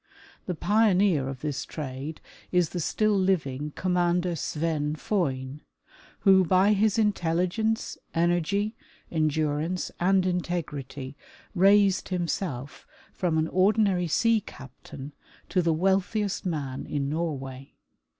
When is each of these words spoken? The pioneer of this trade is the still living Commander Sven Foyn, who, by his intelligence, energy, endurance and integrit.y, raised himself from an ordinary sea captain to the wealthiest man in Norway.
The 0.47 0.55
pioneer 0.55 1.29
of 1.29 1.41
this 1.41 1.63
trade 1.63 2.21
is 2.51 2.69
the 2.69 2.79
still 2.79 3.15
living 3.15 3.71
Commander 3.75 4.35
Sven 4.35 4.95
Foyn, 4.95 5.61
who, 6.21 6.43
by 6.43 6.73
his 6.73 6.97
intelligence, 6.97 7.99
energy, 8.15 8.75
endurance 9.11 9.91
and 9.99 10.23
integrit.y, 10.23 11.13
raised 11.53 12.09
himself 12.09 12.87
from 13.13 13.37
an 13.37 13.47
ordinary 13.49 14.07
sea 14.07 14.41
captain 14.43 15.13
to 15.49 15.61
the 15.61 15.71
wealthiest 15.71 16.47
man 16.47 16.87
in 16.87 17.07
Norway. 17.07 17.75